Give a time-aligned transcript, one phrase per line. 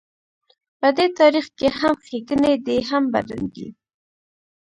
[0.79, 3.69] په دې تاریخ کې هم ښېګڼې دي هم بدرنګۍ.